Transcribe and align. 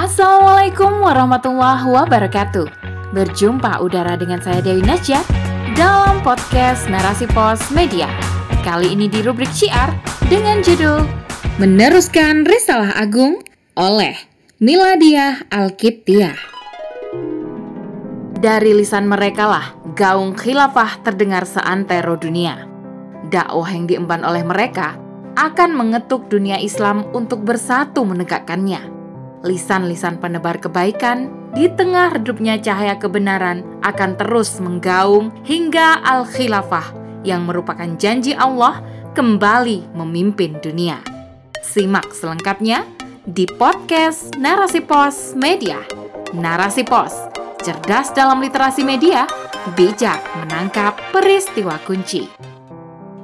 Assalamualaikum 0.00 1.04
warahmatullahi 1.04 1.84
wabarakatuh. 1.84 2.64
Berjumpa 3.12 3.84
udara 3.84 4.16
dengan 4.16 4.40
saya 4.40 4.64
Dewi 4.64 4.80
Najat 4.80 5.28
dalam 5.76 6.24
podcast 6.24 6.88
Narasi 6.88 7.28
Pos 7.28 7.68
Media. 7.68 8.08
Kali 8.64 8.96
ini 8.96 9.12
di 9.12 9.20
rubrik 9.20 9.52
syiar 9.52 9.92
dengan 10.32 10.64
judul 10.64 11.04
Meneruskan 11.60 12.48
Risalah 12.48 12.96
Agung 12.96 13.44
oleh 13.76 14.16
Miladiah 14.56 15.44
Alkiptiah. 15.52 16.32
Dari 18.40 18.72
lisan 18.72 19.04
mereka 19.04 19.52
lah 19.52 19.76
gaung 19.92 20.32
khilafah 20.32 21.04
terdengar 21.04 21.44
seantero 21.44 22.16
dunia. 22.16 22.64
Dakwah 23.28 23.68
yang 23.68 23.84
diemban 23.84 24.24
oleh 24.24 24.48
mereka 24.48 24.96
akan 25.36 25.76
mengetuk 25.76 26.32
dunia 26.32 26.56
Islam 26.56 27.04
untuk 27.12 27.44
bersatu 27.44 28.00
menegakkannya. 28.08 28.99
Lisan-lisan 29.40 30.20
penebar 30.20 30.60
kebaikan 30.60 31.32
di 31.56 31.64
tengah 31.72 32.12
redupnya 32.12 32.60
cahaya 32.60 33.00
kebenaran 33.00 33.64
akan 33.80 34.20
terus 34.20 34.60
menggaung 34.60 35.32
hingga 35.48 36.04
al-khilafah 36.04 36.92
yang 37.24 37.48
merupakan 37.48 37.88
janji 37.96 38.36
Allah 38.36 38.84
kembali 39.16 39.96
memimpin 39.96 40.60
dunia. 40.60 41.00
Simak 41.64 42.12
selengkapnya 42.12 42.84
di 43.24 43.48
podcast 43.48 44.36
Narasi 44.36 44.84
Pos 44.84 45.32
Media. 45.32 45.80
Narasi 46.36 46.84
Pos, 46.84 47.16
cerdas 47.64 48.12
dalam 48.12 48.44
literasi 48.44 48.84
media, 48.84 49.24
bijak 49.72 50.20
menangkap 50.36 51.00
peristiwa 51.16 51.80
kunci. 51.88 52.28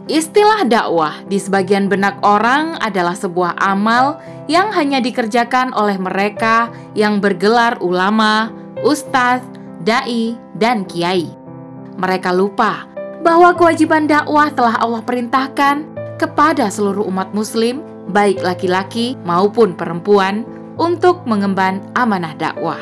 Istilah 0.06 0.62
dakwah 0.70 1.26
di 1.26 1.34
sebagian 1.34 1.90
benak 1.90 2.22
orang 2.22 2.78
adalah 2.78 3.18
sebuah 3.18 3.58
amal 3.58 4.22
yang 4.46 4.70
hanya 4.70 5.02
dikerjakan 5.02 5.74
oleh 5.74 5.98
mereka 5.98 6.70
yang 6.94 7.18
bergelar 7.18 7.82
ulama, 7.82 8.54
ustadz, 8.86 9.42
dai, 9.82 10.38
dan 10.54 10.86
kiai. 10.86 11.26
Mereka 11.98 12.30
lupa 12.30 12.86
bahwa 13.26 13.50
kewajiban 13.58 14.06
dakwah 14.06 14.46
telah 14.54 14.78
Allah 14.78 15.02
perintahkan 15.02 15.82
kepada 16.22 16.70
seluruh 16.70 17.02
umat 17.10 17.34
muslim, 17.34 17.82
baik 18.14 18.38
laki-laki 18.46 19.18
maupun 19.26 19.74
perempuan, 19.74 20.46
untuk 20.78 21.26
mengemban 21.26 21.82
amanah 21.98 22.38
dakwah. 22.38 22.78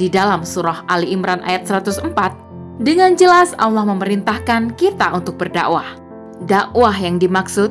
Di 0.00 0.08
dalam 0.08 0.40
surah 0.40 0.88
Ali 0.88 1.12
Imran 1.12 1.44
ayat 1.44 1.68
104, 1.68 2.80
dengan 2.80 3.12
jelas 3.12 3.52
Allah 3.60 3.84
memerintahkan 3.84 4.72
kita 4.80 5.12
untuk 5.12 5.36
berdakwah. 5.36 5.99
Dakwah 6.40 6.96
yang 6.96 7.20
dimaksud 7.20 7.68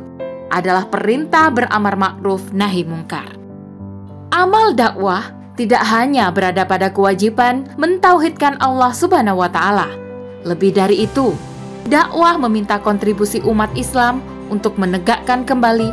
adalah 0.53 0.86
perintah 0.86 1.50
beramar 1.50 1.98
makruf 1.98 2.53
nahi 2.53 2.86
mungkar. 2.86 3.34
Amal 4.30 4.78
dakwah 4.78 5.34
tidak 5.58 5.81
hanya 5.89 6.30
berada 6.30 6.70
pada 6.70 6.94
kewajiban 6.94 7.66
mentauhidkan 7.81 8.62
Allah 8.62 8.94
Subhanahu 8.94 9.42
wa 9.42 9.50
taala. 9.50 9.90
Lebih 10.45 10.78
dari 10.78 11.09
itu, 11.09 11.34
dakwah 11.90 12.38
meminta 12.38 12.78
kontribusi 12.78 13.42
umat 13.42 13.73
Islam 13.73 14.22
untuk 14.53 14.78
menegakkan 14.78 15.50
kembali 15.50 15.90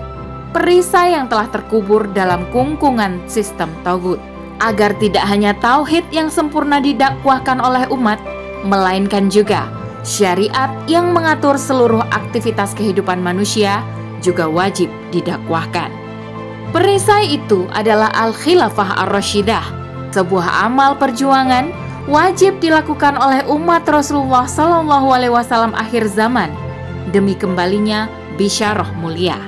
perisai 0.53 1.17
yang 1.17 1.33
telah 1.33 1.49
terkubur 1.49 2.05
dalam 2.13 2.45
kungkungan 2.53 3.25
sistem 3.25 3.73
tauhid 3.89 4.21
agar 4.61 4.93
tidak 5.01 5.25
hanya 5.25 5.57
tauhid 5.61 6.05
yang 6.13 6.29
sempurna 6.29 6.81
didakwahkan 6.81 7.57
oleh 7.61 7.89
umat, 7.93 8.21
melainkan 8.65 9.29
juga 9.29 9.76
syariat 10.07 10.71
yang 10.87 11.11
mengatur 11.11 11.59
seluruh 11.59 12.07
aktivitas 12.15 12.79
kehidupan 12.79 13.19
manusia 13.19 13.83
juga 14.23 14.47
wajib 14.47 14.87
didakwahkan. 15.11 15.91
Perisai 16.71 17.35
itu 17.35 17.67
adalah 17.75 18.15
Al-Khilafah 18.15 19.03
Ar-Rashidah, 19.07 19.67
sebuah 20.15 20.71
amal 20.71 20.95
perjuangan 20.95 21.75
wajib 22.07 22.63
dilakukan 22.63 23.19
oleh 23.19 23.43
umat 23.51 23.83
Rasulullah 23.91 24.47
Shallallahu 24.47 25.11
Alaihi 25.11 25.35
Wasallam 25.35 25.75
akhir 25.75 26.07
zaman 26.07 26.55
demi 27.11 27.35
kembalinya 27.35 28.07
bisyarah 28.39 28.87
mulia. 29.03 29.39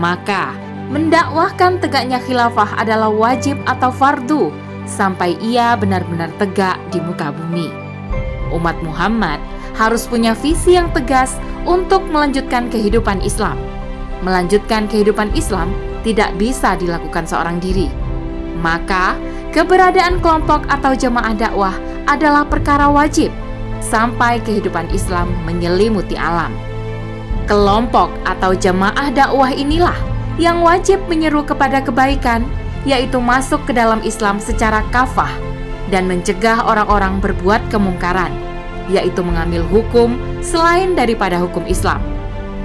Maka 0.00 0.56
mendakwahkan 0.88 1.80
tegaknya 1.80 2.20
khilafah 2.20 2.80
adalah 2.80 3.12
wajib 3.12 3.60
atau 3.68 3.92
fardu 3.92 4.52
sampai 4.88 5.36
ia 5.40 5.76
benar-benar 5.76 6.32
tegak 6.40 6.76
di 6.92 7.00
muka 7.00 7.32
bumi. 7.32 7.68
Umat 8.52 8.76
Muhammad 8.84 9.40
harus 9.76 10.04
punya 10.04 10.36
visi 10.36 10.76
yang 10.76 10.92
tegas 10.92 11.36
untuk 11.64 12.04
melanjutkan 12.10 12.68
kehidupan 12.68 13.22
Islam. 13.24 13.56
Melanjutkan 14.22 14.86
kehidupan 14.86 15.34
Islam 15.34 15.72
tidak 16.06 16.34
bisa 16.38 16.78
dilakukan 16.78 17.26
seorang 17.26 17.58
diri. 17.58 17.90
Maka, 18.62 19.18
keberadaan 19.50 20.22
kelompok 20.22 20.62
atau 20.70 20.94
jemaah 20.94 21.34
dakwah 21.34 21.74
adalah 22.06 22.46
perkara 22.46 22.86
wajib 22.86 23.34
sampai 23.82 24.38
kehidupan 24.46 24.86
Islam 24.94 25.30
menyelimuti 25.42 26.14
alam. 26.14 26.54
Kelompok 27.50 28.14
atau 28.22 28.54
jemaah 28.54 29.10
dakwah 29.10 29.50
inilah 29.50 29.96
yang 30.38 30.62
wajib 30.62 31.02
menyeru 31.10 31.42
kepada 31.42 31.82
kebaikan, 31.82 32.46
yaitu 32.86 33.18
masuk 33.18 33.58
ke 33.66 33.74
dalam 33.74 33.98
Islam 34.06 34.38
secara 34.38 34.86
kafah 34.94 35.30
dan 35.90 36.06
mencegah 36.06 36.62
orang-orang 36.62 37.18
berbuat 37.18 37.60
kemungkaran 37.68 38.30
yaitu 38.90 39.22
mengambil 39.22 39.62
hukum 39.68 40.18
selain 40.42 40.94
daripada 40.98 41.38
hukum 41.38 41.62
Islam. 41.68 42.02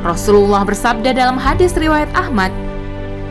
Rasulullah 0.05 0.61
bersabda 0.63 1.13
dalam 1.13 1.37
hadis 1.41 1.73
riwayat 1.73 2.09
Ahmad, 2.13 2.53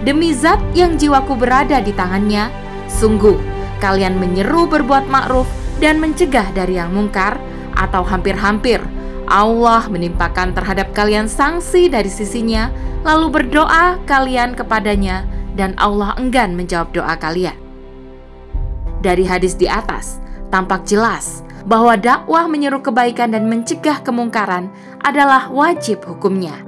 "Demi 0.02 0.34
zat 0.34 0.58
yang 0.74 0.98
jiwaku 0.98 1.38
berada 1.38 1.78
di 1.78 1.94
tangannya, 1.94 2.50
sungguh 2.90 3.38
kalian 3.78 4.18
menyeru 4.18 4.66
berbuat 4.66 5.06
ma'ruf 5.06 5.46
dan 5.78 6.02
mencegah 6.02 6.50
dari 6.52 6.78
yang 6.80 6.90
mungkar 6.90 7.38
atau 7.76 8.02
hampir-hampir 8.02 8.80
Allah 9.26 9.90
menimpakan 9.90 10.54
terhadap 10.54 10.94
kalian 10.94 11.26
sanksi 11.26 11.90
dari 11.90 12.10
sisinya, 12.10 12.70
lalu 13.02 13.42
berdoa 13.42 13.98
kalian 14.06 14.54
kepadanya 14.54 15.26
dan 15.54 15.74
Allah 15.78 16.14
enggan 16.18 16.58
menjawab 16.58 16.90
doa 16.90 17.14
kalian." 17.14 17.54
Dari 19.06 19.22
hadis 19.22 19.54
di 19.54 19.70
atas, 19.70 20.18
tampak 20.50 20.82
jelas 20.82 21.45
bahwa 21.66 21.98
dakwah 21.98 22.46
menyeru 22.46 22.78
kebaikan 22.78 23.34
dan 23.34 23.50
mencegah 23.50 24.00
kemungkaran 24.06 24.70
adalah 25.02 25.50
wajib 25.50 26.06
hukumnya. 26.06 26.62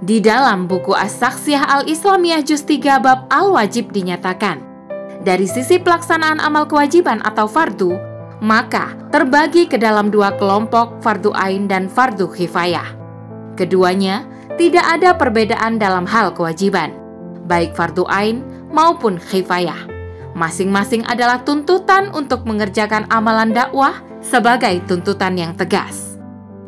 Di 0.00 0.20
dalam 0.20 0.68
buku 0.68 0.92
As-Saksiyah 0.96 1.80
Al-Islamiyah 1.80 2.44
Juz 2.44 2.64
3 2.64 3.00
Bab 3.00 3.28
Al-Wajib 3.32 3.92
dinyatakan, 3.92 4.60
dari 5.20 5.44
sisi 5.44 5.76
pelaksanaan 5.76 6.40
amal 6.40 6.64
kewajiban 6.64 7.20
atau 7.20 7.44
fardu, 7.44 7.92
maka 8.40 8.96
terbagi 9.12 9.68
ke 9.68 9.76
dalam 9.76 10.08
dua 10.08 10.32
kelompok 10.40 11.04
fardu 11.04 11.36
ain 11.36 11.68
dan 11.68 11.92
fardu 11.92 12.28
kifayah. 12.32 12.96
Keduanya 13.60 14.24
tidak 14.56 14.84
ada 14.88 15.12
perbedaan 15.12 15.76
dalam 15.76 16.08
hal 16.08 16.32
kewajiban, 16.32 16.96
baik 17.44 17.76
fardu 17.76 18.08
ain 18.08 18.40
maupun 18.72 19.20
kifayah. 19.20 19.84
Masing-masing 20.32 21.04
adalah 21.04 21.44
tuntutan 21.44 22.08
untuk 22.16 22.48
mengerjakan 22.48 23.04
amalan 23.12 23.52
dakwah 23.52 24.00
sebagai 24.20 24.84
tuntutan 24.86 25.36
yang 25.36 25.52
tegas. 25.56 26.16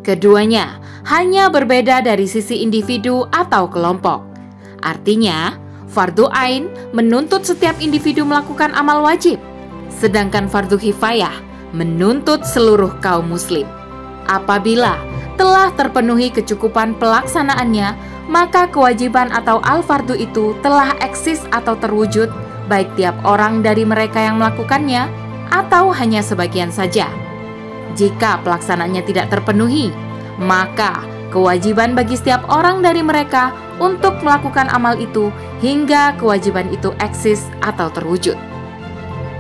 Keduanya 0.03 0.83
hanya 1.07 1.47
berbeda 1.47 2.03
dari 2.03 2.27
sisi 2.27 2.61
individu 2.65 3.29
atau 3.31 3.71
kelompok. 3.71 4.27
Artinya, 4.83 5.55
fardu 5.87 6.27
ain 6.35 6.67
menuntut 6.91 7.47
setiap 7.47 7.79
individu 7.79 8.27
melakukan 8.27 8.75
amal 8.75 9.05
wajib, 9.07 9.39
sedangkan 9.95 10.51
fardu 10.51 10.75
kifayah 10.75 11.33
menuntut 11.71 12.43
seluruh 12.43 12.99
kaum 12.99 13.31
muslim. 13.31 13.65
Apabila 14.27 14.99
telah 15.39 15.71
terpenuhi 15.79 16.35
kecukupan 16.35 16.99
pelaksanaannya, 16.99 17.95
maka 18.27 18.71
kewajiban 18.71 19.31
atau 19.31 19.59
al-fardu 19.63 20.15
itu 20.15 20.55
telah 20.63 20.95
eksis 21.03 21.43
atau 21.51 21.75
terwujud 21.79 22.31
baik 22.71 22.89
tiap 22.95 23.17
orang 23.27 23.61
dari 23.61 23.83
mereka 23.83 24.23
yang 24.23 24.39
melakukannya 24.39 25.11
atau 25.51 25.91
hanya 25.93 26.23
sebagian 26.23 26.71
saja. 26.71 27.22
Jika 27.93 28.41
pelaksanaannya 28.41 29.03
tidak 29.05 29.29
terpenuhi, 29.29 29.93
maka 30.41 31.05
kewajiban 31.33 31.97
bagi 31.97 32.17
setiap 32.17 32.45
orang 32.53 32.85
dari 32.85 33.01
mereka 33.01 33.53
untuk 33.81 34.21
melakukan 34.21 34.69
amal 34.73 34.97
itu 35.01 35.33
hingga 35.65 36.17
kewajiban 36.21 36.69
itu 36.73 36.93
eksis 37.01 37.49
atau 37.65 37.89
terwujud. 37.89 38.37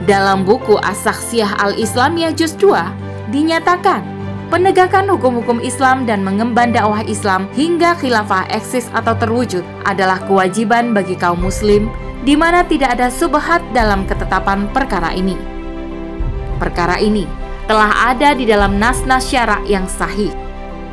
Dalam 0.02 0.43
buku 0.43 0.81
As-Saksiyah 0.82 1.62
Al-Islamiyah 1.62 2.34
Juz 2.34 2.58
2 2.58 3.31
dinyatakan 3.31 4.02
penegakan 4.50 5.06
hukum-hukum 5.06 5.62
Islam 5.62 6.04
dan 6.04 6.26
mengemban 6.26 6.75
dakwah 6.75 7.06
Islam 7.06 7.46
hingga 7.54 7.94
khilafah 7.96 8.50
eksis 8.50 8.90
atau 8.93 9.14
terwujud 9.14 9.62
adalah 9.87 10.19
kewajiban 10.26 10.90
bagi 10.90 11.14
kaum 11.14 11.38
muslim 11.38 11.87
di 12.26 12.34
mana 12.34 12.66
tidak 12.66 12.99
ada 12.99 13.08
subhat 13.08 13.62
dalam 13.70 14.02
ketetapan 14.04 14.66
perkara 14.75 15.14
ini. 15.14 15.38
Perkara 16.58 16.99
ini 16.99 17.26
telah 17.73 18.13
ada 18.13 18.37
di 18.37 18.45
dalam 18.45 18.77
nas-nas 18.77 19.33
syarak 19.33 19.65
yang 19.65 19.89
sahih. 19.89 20.29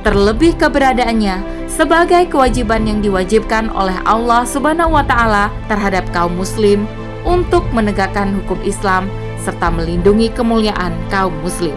Terlebih 0.08 0.56
keberadaannya 0.56 1.68
sebagai 1.68 2.32
kewajiban 2.32 2.88
yang 2.88 3.04
diwajibkan 3.04 3.68
oleh 3.76 4.00
Allah 4.08 4.48
Subhanahu 4.48 4.96
wa 4.96 5.04
taala 5.04 5.52
terhadap 5.68 6.08
kaum 6.16 6.40
muslim 6.40 6.88
untuk 7.28 7.68
menegakkan 7.76 8.32
hukum 8.32 8.56
Islam 8.64 9.12
serta 9.44 9.68
melindungi 9.68 10.32
kemuliaan 10.32 10.96
kaum 11.12 11.36
muslim. 11.44 11.76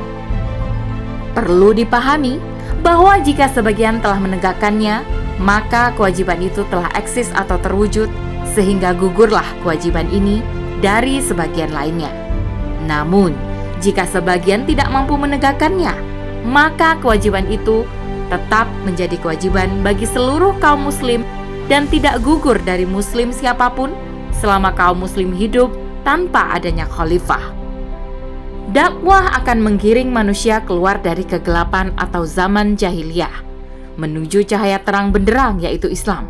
Perlu 1.35 1.75
dipahami 1.75 2.39
bahwa 2.87 3.19
jika 3.27 3.51
sebagian 3.51 3.99
telah 3.99 4.23
menegakkannya, 4.23 5.03
maka 5.43 5.91
kewajiban 5.99 6.39
itu 6.47 6.63
telah 6.71 6.87
eksis 6.95 7.35
atau 7.35 7.59
terwujud 7.59 8.07
sehingga 8.55 8.95
gugurlah 8.95 9.51
kewajiban 9.67 10.07
ini 10.15 10.47
dari 10.79 11.19
sebagian 11.19 11.75
lainnya. 11.75 12.15
Namun, 12.87 13.52
jika 13.83 14.07
sebagian 14.07 14.63
tidak 14.63 14.87
mampu 14.95 15.19
menegakkannya, 15.19 15.91
maka 16.47 16.95
kewajiban 17.03 17.45
itu 17.51 17.83
tetap 18.31 18.71
menjadi 18.87 19.19
kewajiban 19.19 19.69
bagi 19.83 20.07
seluruh 20.07 20.55
kaum 20.63 20.87
muslim 20.87 21.27
dan 21.67 21.91
tidak 21.91 22.23
gugur 22.23 22.57
dari 22.63 22.87
muslim 22.87 23.35
siapa 23.35 23.69
pun 23.75 23.91
selama 24.39 24.71
kaum 24.73 25.03
muslim 25.03 25.35
hidup 25.35 25.75
tanpa 26.07 26.55
adanya 26.55 26.87
khalifah. 26.87 27.43
Dakwah 28.71 29.35
akan 29.43 29.59
menggiring 29.61 30.09
manusia 30.09 30.63
keluar 30.63 30.97
dari 31.03 31.27
kegelapan 31.27 31.91
atau 31.99 32.23
zaman 32.23 32.79
jahiliyah 32.79 33.53
menuju 34.01 34.49
cahaya 34.49 34.81
terang 34.81 35.13
benderang 35.13 35.61
yaitu 35.61 35.91
Islam. 35.91 36.25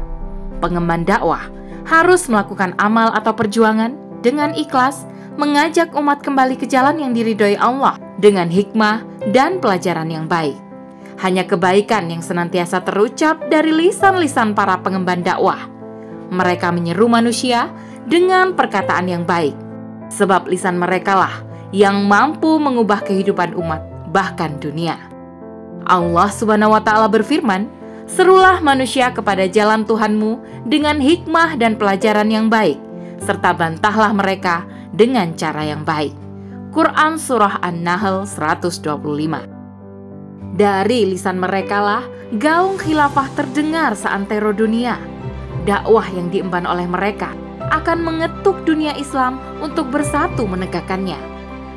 Pengemban 0.59 1.07
dakwah 1.07 1.47
harus 1.87 2.27
melakukan 2.27 2.75
amal 2.79 3.15
atau 3.15 3.35
perjuangan 3.35 3.95
dengan 4.23 4.55
ikhlas 4.55 5.07
mengajak 5.37 5.97
umat 5.97 6.21
kembali 6.21 6.61
ke 6.61 6.69
jalan 6.69 7.01
yang 7.01 7.13
diridhoi 7.17 7.57
Allah 7.57 7.97
dengan 8.21 8.53
hikmah 8.53 9.05
dan 9.33 9.59
pelajaran 9.59 10.09
yang 10.13 10.29
baik. 10.29 10.57
Hanya 11.21 11.47
kebaikan 11.47 12.11
yang 12.11 12.21
senantiasa 12.21 12.83
terucap 12.83 13.47
dari 13.49 13.71
lisan-lisan 13.71 14.53
para 14.53 14.81
pengemban 14.83 15.23
dakwah. 15.23 15.71
Mereka 16.33 16.73
menyeru 16.73 17.07
manusia 17.07 17.69
dengan 18.09 18.57
perkataan 18.57 19.07
yang 19.07 19.23
baik, 19.23 19.55
sebab 20.11 20.49
lisan 20.49 20.81
mereka 20.81 21.15
lah 21.15 21.35
yang 21.71 22.05
mampu 22.05 22.59
mengubah 22.61 23.01
kehidupan 23.05 23.55
umat, 23.57 23.81
bahkan 24.11 24.59
dunia. 24.61 24.99
Allah 25.89 26.29
Subhanahu 26.29 26.75
wa 26.75 26.83
Ta'ala 26.83 27.09
berfirman, 27.09 27.69
"Serulah 28.09 28.61
manusia 28.61 29.11
kepada 29.15 29.49
jalan 29.49 29.87
Tuhanmu 29.87 30.65
dengan 30.69 30.99
hikmah 30.99 31.57
dan 31.57 31.79
pelajaran 31.79 32.29
yang 32.29 32.47
baik, 32.53 32.79
serta 33.23 33.55
bantahlah 33.55 34.11
mereka 34.13 34.67
dengan 34.91 35.33
cara 35.39 35.63
yang 35.65 35.87
baik." 35.87 36.13
Quran 36.73 37.21
Surah 37.21 37.61
An-Nahl 37.61 38.25
125 38.25 39.45
Dari 40.53 41.01
lisan 41.09 41.37
mereka 41.37 41.79
lah 41.85 42.05
gaung 42.37 42.81
khilafah 42.81 43.29
terdengar 43.37 43.93
seantero 43.93 44.57
dunia. 44.57 44.97
Dakwah 45.69 46.09
yang 46.13 46.33
diemban 46.33 46.65
oleh 46.65 46.89
mereka 46.89 47.37
akan 47.73 48.05
mengetuk 48.05 48.65
dunia 48.65 48.97
Islam 48.97 49.37
untuk 49.61 49.93
bersatu 49.93 50.49
menegakkannya 50.49 51.33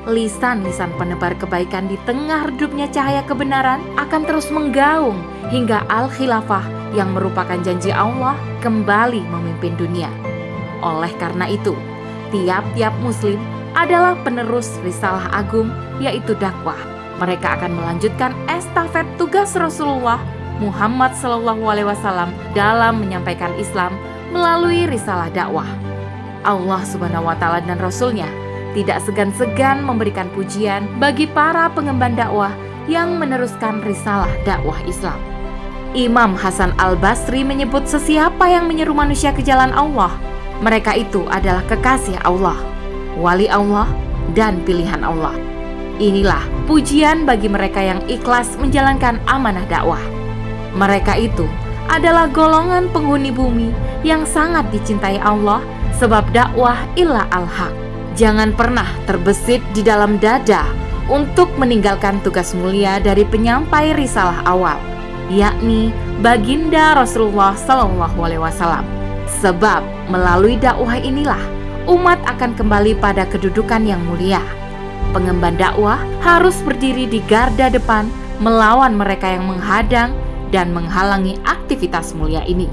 lisan-lisan 0.05 0.93
penebar 1.01 1.33
kebaikan 1.41 1.89
di 1.89 1.97
tengah 2.05 2.49
redupnya 2.49 2.85
cahaya 2.93 3.25
kebenaran 3.25 3.81
akan 3.97 4.21
terus 4.25 4.53
menggaung 4.53 5.17
hingga 5.49 5.81
Al-Khilafah 5.89 6.93
yang 6.93 7.11
merupakan 7.11 7.57
janji 7.65 7.89
Allah 7.89 8.37
kembali 8.61 9.21
memimpin 9.25 9.73
dunia. 9.75 10.24
Oleh 10.85 11.09
karena 11.17 11.49
itu, 11.49 11.73
tiap-tiap 12.29 12.93
muslim 13.01 13.41
adalah 13.73 14.13
penerus 14.21 14.69
risalah 14.85 15.27
agung 15.33 15.73
yaitu 15.97 16.37
dakwah. 16.37 16.77
Mereka 17.17 17.59
akan 17.59 17.73
melanjutkan 17.73 18.31
estafet 18.45 19.07
tugas 19.17 19.57
Rasulullah 19.57 20.21
Muhammad 20.61 21.11
SAW 21.17 22.29
dalam 22.55 23.03
menyampaikan 23.03 23.51
Islam 23.59 23.97
melalui 24.31 24.87
risalah 24.87 25.27
dakwah. 25.33 25.67
Allah 26.45 26.81
Subhanahu 26.85 27.27
wa 27.27 27.35
taala 27.35 27.59
dan 27.65 27.81
rasulnya 27.81 28.29
tidak 28.77 29.01
segan-segan 29.01 29.81
memberikan 29.81 30.29
pujian 30.35 30.85
bagi 31.01 31.25
para 31.25 31.71
pengemban 31.71 32.13
dakwah 32.13 32.51
yang 32.85 33.17
meneruskan 33.17 33.81
risalah 33.81 34.29
dakwah 34.45 34.77
Islam. 34.85 35.17
Imam 35.95 36.35
Hasan 36.35 36.75
Al-Basri 36.75 37.47
menyebut 37.47 37.87
sesiapa 37.87 38.51
yang 38.51 38.67
menyeru 38.67 38.91
manusia 38.91 39.31
ke 39.31 39.39
jalan 39.39 39.71
Allah, 39.71 40.11
mereka 40.63 40.95
itu 40.95 41.27
adalah 41.27 41.63
kekasih 41.67 42.19
Allah, 42.23 42.55
wali 43.19 43.47
Allah, 43.47 43.87
dan 44.37 44.63
pilihan 44.63 45.03
Allah. 45.03 45.35
Inilah 45.95 46.43
pujian 46.67 47.23
bagi 47.23 47.47
mereka 47.47 47.79
yang 47.79 48.03
ikhlas 48.11 48.59
menjalankan 48.59 49.19
amanah 49.27 49.63
dakwah. 49.71 50.01
Mereka 50.75 51.15
itu 51.19 51.47
adalah 51.87 52.27
golongan 52.27 52.91
penghuni 52.91 53.31
bumi 53.31 53.71
yang 54.03 54.27
sangat 54.27 54.67
dicintai 54.75 55.21
Allah 55.23 55.63
sebab 55.95 56.27
dakwah 56.35 56.75
ilah 56.99 57.23
al-haq 57.31 57.85
jangan 58.15 58.55
pernah 58.55 58.87
terbesit 59.05 59.59
di 59.75 59.83
dalam 59.83 60.17
dada 60.17 60.63
untuk 61.11 61.51
meninggalkan 61.59 62.17
tugas 62.25 62.55
mulia 62.57 62.97
dari 62.97 63.21
penyampai 63.27 63.93
risalah 63.93 64.41
awal, 64.47 64.79
yakni 65.29 65.93
baginda 66.23 66.97
Rasulullah 66.97 67.53
Sallallahu 67.53 68.17
Alaihi 68.25 68.41
Wasallam. 68.41 69.04
Sebab 69.25 69.81
melalui 70.09 70.57
dakwah 70.61 70.97
inilah 70.97 71.41
umat 71.85 72.17
akan 72.25 72.57
kembali 72.57 72.97
pada 72.97 73.25
kedudukan 73.29 73.85
yang 73.85 74.01
mulia. 74.05 74.41
Pengemban 75.13 75.55
dakwah 75.55 76.01
harus 76.25 76.57
berdiri 76.65 77.05
di 77.07 77.21
garda 77.29 77.69
depan 77.69 78.09
melawan 78.41 78.97
mereka 78.97 79.31
yang 79.31 79.47
menghadang 79.47 80.11
dan 80.51 80.75
menghalangi 80.75 81.39
aktivitas 81.47 82.11
mulia 82.17 82.43
ini. 82.43 82.67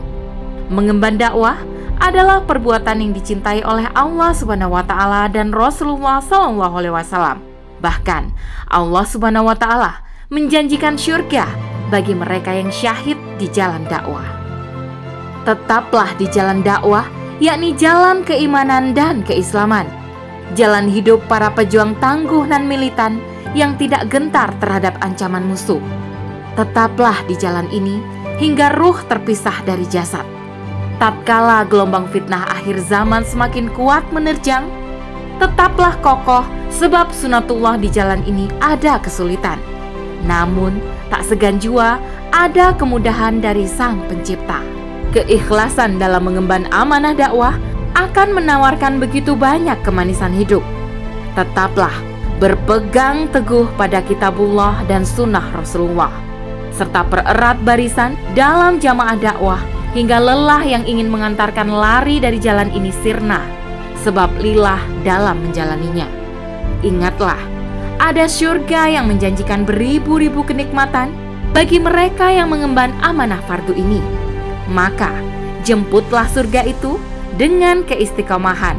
Mengemban 0.72 1.20
dakwah 1.20 1.60
adalah 2.02 2.42
perbuatan 2.42 2.98
yang 2.98 3.12
dicintai 3.14 3.62
oleh 3.62 3.86
Allah 3.94 4.34
Subhanahu 4.34 4.74
wa 4.74 4.82
taala 4.82 5.30
dan 5.30 5.54
Rasulullah 5.54 6.18
Shallallahu 6.18 6.74
alaihi 6.82 6.94
wasallam. 6.98 7.38
Bahkan 7.78 8.22
Allah 8.66 9.04
Subhanahu 9.06 9.46
wa 9.46 9.54
taala 9.54 10.02
menjanjikan 10.32 10.98
syurga 10.98 11.46
bagi 11.94 12.16
mereka 12.16 12.56
yang 12.56 12.74
syahid 12.74 13.20
di 13.38 13.46
jalan 13.52 13.86
dakwah. 13.86 14.41
Tetaplah 15.42 16.14
di 16.18 16.30
jalan 16.30 16.62
dakwah, 16.62 17.06
yakni 17.42 17.74
jalan 17.74 18.22
keimanan 18.22 18.94
dan 18.94 19.26
keislaman. 19.26 19.86
Jalan 20.54 20.86
hidup 20.86 21.24
para 21.26 21.50
pejuang 21.50 21.96
tangguh 21.98 22.46
dan 22.46 22.68
militan 22.68 23.18
yang 23.56 23.74
tidak 23.80 24.06
gentar 24.12 24.52
terhadap 24.62 24.94
ancaman 25.02 25.42
musuh. 25.48 25.80
Tetaplah 26.54 27.24
di 27.24 27.34
jalan 27.40 27.66
ini 27.72 27.98
hingga 28.36 28.76
ruh 28.76 28.96
terpisah 29.08 29.64
dari 29.64 29.88
jasad 29.88 30.24
tatkala 31.02 31.66
gelombang 31.66 32.06
fitnah 32.14 32.46
akhir 32.46 32.78
zaman 32.86 33.26
semakin 33.26 33.66
kuat 33.74 34.06
menerjang, 34.14 34.62
tetaplah 35.42 35.98
kokoh 35.98 36.46
sebab 36.70 37.10
sunatullah 37.10 37.74
di 37.74 37.90
jalan 37.90 38.22
ini 38.22 38.46
ada 38.62 39.02
kesulitan. 39.02 39.58
Namun, 40.22 40.78
tak 41.10 41.26
segan 41.26 41.58
jua 41.58 41.98
ada 42.30 42.70
kemudahan 42.78 43.42
dari 43.42 43.66
Sang 43.66 43.98
Pencipta. 44.06 44.62
Keikhlasan 45.12 46.00
dalam 46.00 46.24
mengemban 46.24 46.64
amanah 46.72 47.12
dakwah 47.12 47.52
akan 47.92 48.32
menawarkan 48.32 48.96
begitu 48.96 49.36
banyak 49.36 49.76
kemanisan 49.84 50.32
hidup. 50.32 50.64
Tetaplah 51.36 51.92
berpegang 52.40 53.28
teguh 53.28 53.68
pada 53.76 54.00
kitabullah 54.00 54.80
dan 54.88 55.04
sunnah 55.04 55.44
Rasulullah, 55.52 56.08
serta 56.72 57.04
pererat 57.04 57.60
barisan 57.60 58.16
dalam 58.32 58.80
jamaah 58.80 59.20
dakwah 59.20 59.60
hingga 59.92 60.16
lelah 60.16 60.64
yang 60.64 60.88
ingin 60.88 61.12
mengantarkan 61.12 61.68
lari 61.68 62.16
dari 62.16 62.40
jalan 62.40 62.72
ini 62.72 62.88
sirna, 63.04 63.44
sebab 64.00 64.32
lilah 64.40 64.80
dalam 65.04 65.36
menjalaninya. 65.44 66.08
Ingatlah, 66.80 67.38
ada 68.00 68.24
surga 68.24 68.88
yang 68.96 69.12
menjanjikan 69.12 69.68
beribu-ribu 69.68 70.40
kenikmatan 70.40 71.12
bagi 71.52 71.76
mereka 71.76 72.32
yang 72.32 72.48
mengemban 72.48 72.96
amanah 73.04 73.38
fardu 73.44 73.76
ini. 73.76 74.21
Maka, 74.70 75.10
jemputlah 75.66 76.26
surga 76.30 76.66
itu 76.66 76.98
dengan 77.38 77.82
keistiqomahan, 77.86 78.76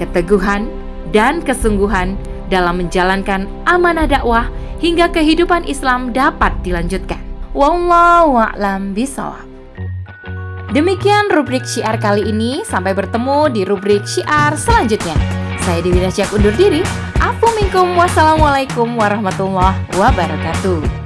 keteguhan, 0.00 0.70
dan 1.10 1.42
kesungguhan 1.42 2.14
dalam 2.46 2.82
menjalankan 2.82 3.50
amanah 3.66 4.06
dakwah 4.06 4.46
hingga 4.78 5.10
kehidupan 5.10 5.66
Islam 5.66 6.14
dapat 6.14 6.54
dilanjutkan. 6.62 7.20
Wallahu 7.50 8.38
a'lam 8.38 8.94
bishawab. 8.94 9.46
Demikian 10.70 11.26
rubrik 11.34 11.66
syiar 11.66 11.98
kali 11.98 12.30
ini. 12.30 12.62
Sampai 12.62 12.94
bertemu 12.94 13.50
di 13.50 13.66
rubrik 13.66 14.06
syiar 14.06 14.54
selanjutnya. 14.54 15.18
Saya 15.66 15.82
Dewi 15.82 15.98
Nasyak 15.98 16.30
undur 16.30 16.54
diri. 16.54 16.86
Afu 17.18 17.50
minkum. 17.58 17.98
Warahmatullahi 17.98 19.82
wabarakatuh. 19.98 20.99